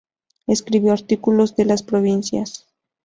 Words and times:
Escribió 0.47 0.93
artículos 0.93 1.53
en 1.59 1.67
Las 1.67 1.83
Provincias. 1.83 2.65